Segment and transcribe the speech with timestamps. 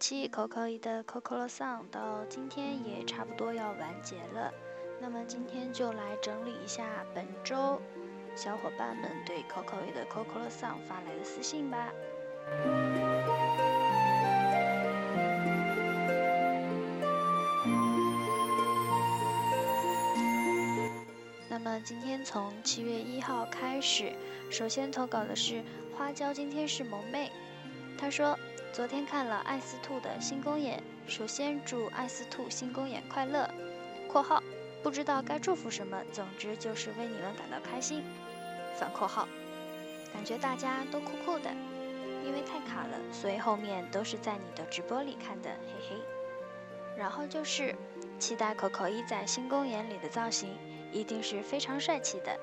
[0.00, 4.50] 期 Coco 的 Coco Song 到今天也差不多要完结了，
[4.98, 7.78] 那么今天就来整理一下本周
[8.34, 11.92] 小伙伴们对 Coco 的 Coco Song 发来的私信吧。
[21.50, 24.14] 那么今天从七月一号开始，
[24.50, 25.62] 首先投稿的是
[25.94, 27.30] 花椒，今天是萌妹，
[27.98, 28.34] 她说。
[28.72, 33.50] 昨天看了艾斯兔的新公演，首先祝艾斯兔新公演快乐
[34.08, 34.40] （括号
[34.80, 38.04] 不知道该祝福什么，总之就是为你们感到开心）。
[38.78, 39.28] 反括号
[40.14, 41.50] 感觉大家都酷酷的，
[42.24, 46.02] 因为太卡了，所以后面都是在你的直播里看的，嘿嘿。
[46.96, 47.74] 然后就是
[48.20, 50.56] 期待可可一在新公演里的造型，
[50.92, 52.38] 一定是非常帅气的。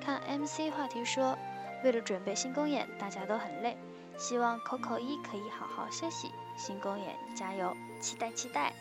[0.00, 1.36] 看 MC 话题说，
[1.82, 3.76] 为了准备新公演，大家都很累。
[4.18, 8.72] 希望 Coco 一可以好好休息，新公演加油，期待期待。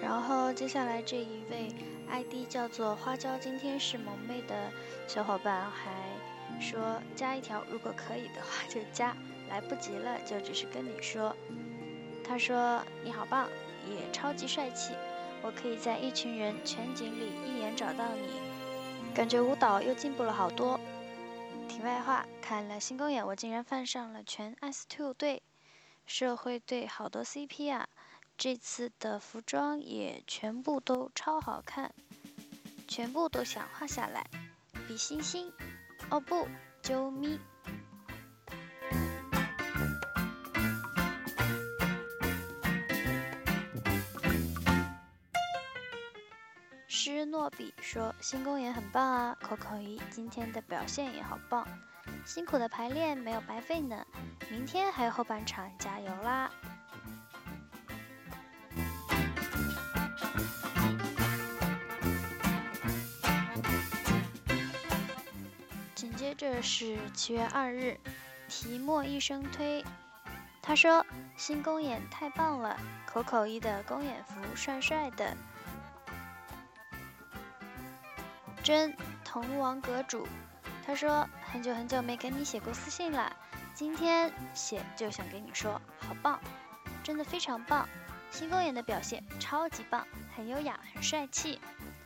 [0.00, 1.72] 然后接下来这一位
[2.08, 4.70] ID 叫做花椒，今天是萌妹的
[5.06, 9.16] 小伙伴还说加一条，如果可以的话就加，
[9.48, 11.34] 来不及了就只是跟你说。
[12.26, 13.48] 他说你好棒，
[13.88, 14.94] 也超级帅气，
[15.42, 18.40] 我可以在一群人全景里一眼找到你，
[19.14, 20.78] 感觉舞蹈又进步了好多。
[21.74, 25.42] 题外话，看了新公演，我竟然犯上了全 S Two 队、
[26.06, 27.88] 社会队好多 CP 啊！
[28.38, 31.92] 这次的服装也全部都超好看，
[32.86, 34.24] 全部都想画下来，
[34.86, 35.52] 比心心。
[36.10, 36.46] 哦不，
[36.80, 37.40] 啾咪。
[47.24, 51.66] 诺比说：“新公演很棒啊，Coco 一今天的表现也好棒，
[52.24, 54.06] 辛苦的排练没有白费呢。
[54.50, 56.50] 明天还有后半场，加油啦！”
[65.94, 67.98] 紧接着是七月二日，
[68.48, 69.84] 提莫一生推，
[70.60, 71.06] 他说
[71.36, 72.76] ：“新公演太棒了
[73.10, 75.36] ，Coco 一的公演服帅帅的。”
[78.64, 80.26] 真童王阁主，
[80.86, 83.30] 他说很久很久没给你写过私信了，
[83.74, 86.40] 今天写就想给你说，好棒，
[87.02, 87.86] 真的非常棒，
[88.30, 91.60] 新公演的表现超级棒，很优雅，很帅气，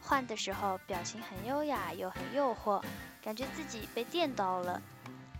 [0.00, 2.80] 换的时候表情很优雅又很诱惑，
[3.20, 4.80] 感觉自己被电到了。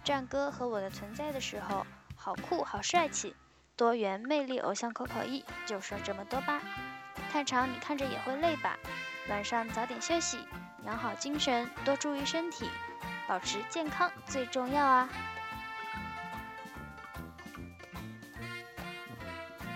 [0.02, 1.86] 战歌和我的存在的时候，
[2.16, 3.36] 好酷，好帅气，
[3.76, 6.60] 多元魅力偶像口口一，就说这么多吧，
[7.30, 8.76] 太长你看着也会累吧，
[9.28, 10.38] 晚上早点休息。
[10.84, 12.68] 养好精神，多注意身体，
[13.26, 15.08] 保持健康最重要啊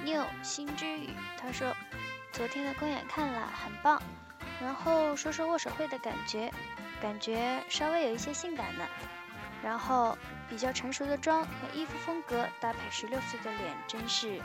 [0.05, 1.11] ！New 心之语，
[1.41, 1.75] 他说
[2.33, 4.03] 昨天的公演看了，很棒。
[4.61, 6.53] 然后说说握手会的感觉，
[7.01, 8.85] 感觉稍微有一些性感呢。
[9.63, 10.17] 然后
[10.49, 14.41] 比较成熟的妆和衣服风格搭配十六岁的脸，真是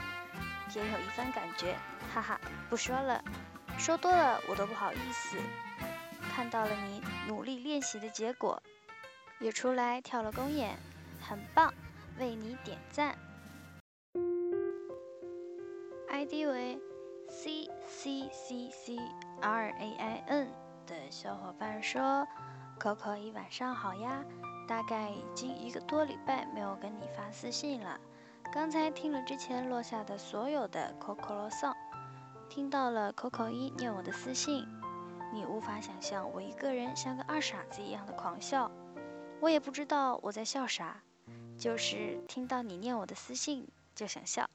[0.72, 1.76] 别有一番感觉。
[2.14, 3.22] 哈哈，不说了，
[3.78, 5.36] 说多了我都不好意思。
[6.34, 8.60] 看到了你努力练习的结果，
[9.38, 10.76] 也出来跳了公演，
[11.20, 11.72] 很棒，
[12.18, 13.16] 为你点赞。
[16.08, 16.80] ID 为
[17.28, 18.98] C C C C
[19.40, 20.48] R A I N
[20.88, 22.26] 的小伙伴说
[22.80, 24.24] ：“Coco 一晚上好呀，
[24.66, 28.00] 大概已经一个多礼拜没有跟你发私信了。
[28.52, 31.76] 刚才听了之前落下的所有的 Coco song，
[32.48, 34.66] 听到了 Coco 一念我的私信。”
[35.34, 38.70] 你无法想象我一个人像个二傻子一样的狂笑，
[39.40, 41.02] 我也不知道我在笑啥，
[41.58, 43.66] 就是听到你念我的私信
[43.96, 44.48] 就想笑。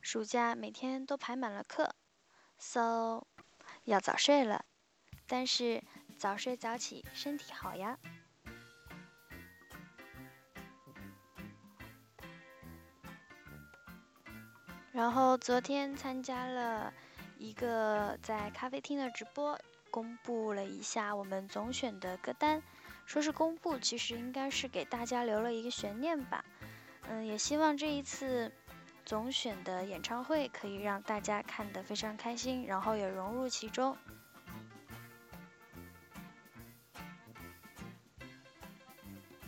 [0.00, 1.94] 暑假每天都排满了课
[2.58, 3.24] ，so
[3.84, 4.64] 要早睡了，
[5.28, 5.80] 但是
[6.18, 7.96] 早睡早起身体好呀。
[14.90, 16.92] 然后昨天参加了
[17.38, 19.56] 一个在咖啡厅的直播。
[19.90, 22.62] 公布了一下我们总选的歌单，
[23.06, 26.44] 说是公布，其实应该是给大家留了一个悬念吧。
[27.08, 28.52] 嗯，也希望这一次
[29.04, 33.96] 总选的演唱会可以让大家看得非常开心，然后也融入其中。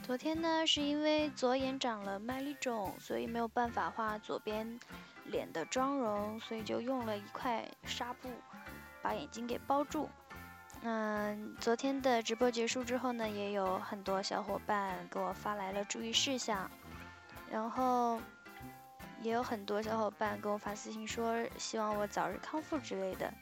[0.02, 4.80] 昨天呢，是因为左眼长了麦粒肿，所以没有办法画左边
[5.26, 8.28] 脸的妆容，所以就用了一块纱布
[9.00, 10.10] 把眼睛给包住。
[10.84, 16.69] 嗯，昨天的直播结束之后呢，也有很多小伙伴给我发来了注意事项，
[17.49, 18.20] 然后
[19.20, 23.32] 也有很多小伙伴给我发私信说希望我早日康复之类的。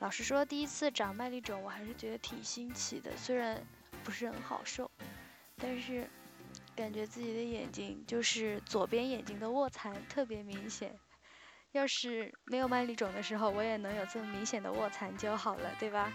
[0.00, 3.62] 老实说，第一次长麦粒肿，我还是觉得挺新奇的，虽然
[4.02, 4.90] 不是很好受。
[5.58, 6.10] 但是，
[6.74, 10.98] 感觉自己的眼睛就是左边眼睛的卧蚕特别明显。
[11.70, 16.12] 要是没有麦粒肿的时候，我也能有这么明显的卧蚕就好了，对吧？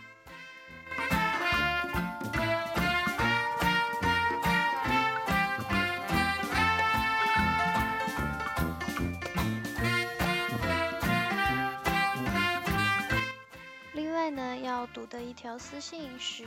[14.93, 16.45] 读的一条私信是。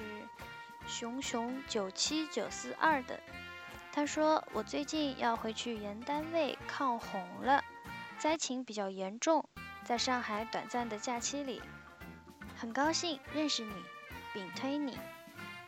[0.87, 3.19] 熊熊九七九四二的，
[3.91, 7.65] 他说我最近要回去原单位抗洪了，
[8.19, 9.49] 灾情比较严重，
[9.83, 11.63] 在上海短暂的假期里，
[12.55, 13.73] 很高兴认识你，
[14.35, 14.99] 并推你。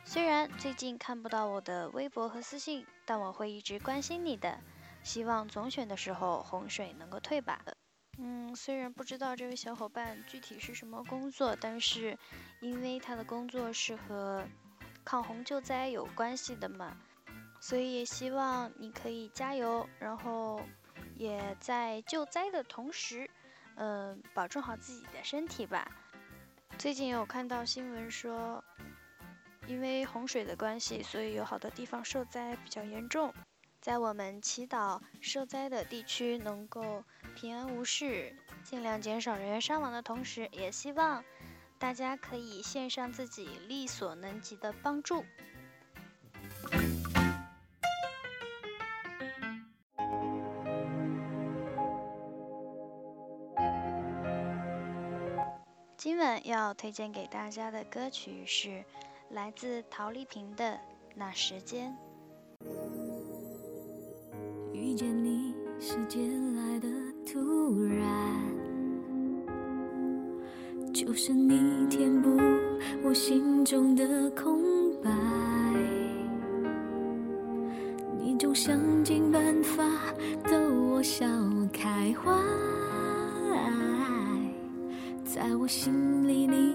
[0.05, 4.61] 虽然最近看不到我的微博和私信，但我会一直关心你的。
[5.03, 7.63] 希望总选的时候洪水能够退吧。
[8.19, 12.19] 嗯，虽然不知道这位小伙伴具体是什么工作，但是
[12.61, 14.47] 因为他的工作是和。
[15.09, 16.97] 抗洪救灾有关系的嘛，
[17.61, 20.61] 所以也希望你可以加油，然后
[21.15, 23.31] 也在救灾的同时，
[23.77, 25.89] 嗯，保重好自己的身体吧。
[26.77, 28.65] 最近有看到新闻说，
[29.69, 33.33] 因为洪水的关系，所以有好多地方受灾比较严重。
[33.87, 37.05] 在我们祈祷受灾的地区能够
[37.37, 38.35] 平安无事，
[38.65, 41.23] 尽量减少人员伤亡的同时，也希望。
[41.79, 45.25] 大家可以献上自己力所能及的帮助。
[55.97, 58.85] 今晚要推荐给大家的歌曲是
[59.31, 60.73] 来自陶丽萍的
[61.15, 61.97] 《那时间》。
[64.97, 66.89] 遇见你，时间来的
[67.31, 68.03] 突然。
[70.91, 72.31] 就是你填补
[73.05, 74.59] 我心中的空
[75.03, 75.11] 白，
[78.19, 79.85] 你总想尽办法
[80.45, 80.59] 逗
[80.89, 81.27] 我笑
[81.71, 82.33] 开怀，
[85.25, 86.75] 在我心里你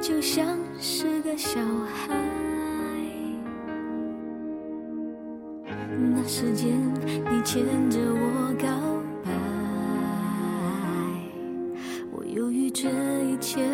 [0.00, 2.57] 就像是个小孩。
[6.30, 6.68] 时间
[7.32, 8.68] 你牵着我告
[9.24, 9.32] 白，
[12.12, 12.68] 我犹豫。
[12.70, 12.86] 这
[13.24, 13.64] 一切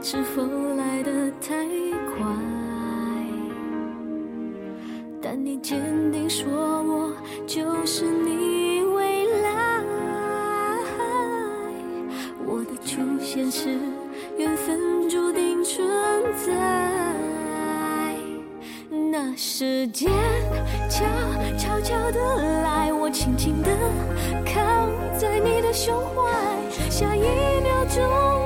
[0.00, 0.40] 是否
[0.76, 1.66] 来得太
[2.06, 2.24] 快？
[5.20, 7.12] 但你坚定说，我
[7.48, 9.82] 就是你未来。
[12.46, 13.76] 我的出现是
[14.38, 15.84] 缘分注定存
[16.46, 16.77] 在。
[19.58, 20.08] 时间
[20.88, 21.04] 悄
[21.58, 23.68] 悄悄的来，我轻轻的
[24.46, 24.88] 靠
[25.18, 26.30] 在你的胸怀，
[26.88, 27.22] 下一
[27.60, 28.37] 秒钟。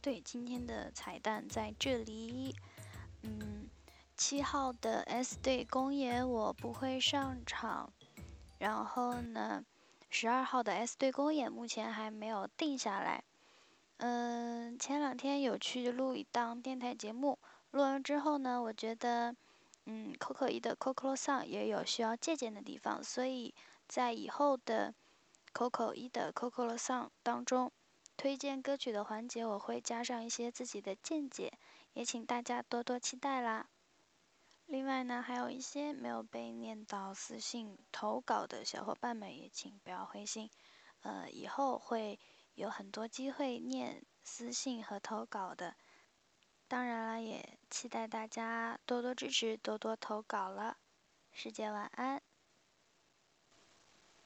[0.00, 2.54] 对，今天的彩蛋在这里。
[3.22, 3.68] 嗯，
[4.16, 7.92] 七号的 S 队公演我不会上场，
[8.58, 9.64] 然后呢，
[10.08, 13.24] 十二号的 S 队公演目前还没有定下来。
[13.96, 17.36] 嗯，前两天有去录一档电台节目，
[17.72, 19.34] 录完之后呢，我觉得，
[19.86, 23.52] 嗯，Coco 一的 Coco Song 也有需要借鉴的地方，所以
[23.88, 24.94] 在以后的
[25.52, 27.72] Coco 一的 Coco Song 当中。
[28.18, 31.52] 推荐歌曲的环节，我会加上一些自己的见解，
[31.92, 33.68] 也请大家多多期待啦。
[34.66, 40.50] 另外呢，还有一些没有被念到私信投稿的小伙伴们，也请不要灰心，
[41.02, 42.18] 呃，以后会
[42.54, 45.76] 有很多机会念私信和投稿的。
[46.66, 50.76] 当然了，也期待大家多多支持，多多投稿了。
[51.30, 52.20] 师姐晚安。